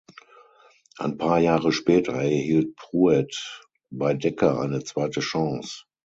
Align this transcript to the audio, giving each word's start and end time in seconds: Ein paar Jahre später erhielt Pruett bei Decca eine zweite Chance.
Ein 0.97 1.19
paar 1.19 1.37
Jahre 1.37 1.71
später 1.71 2.13
erhielt 2.13 2.75
Pruett 2.75 3.61
bei 3.91 4.15
Decca 4.15 4.59
eine 4.59 4.83
zweite 4.83 5.19
Chance. 5.19 5.83